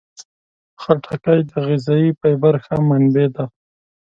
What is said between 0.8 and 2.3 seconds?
خټکی د غذايي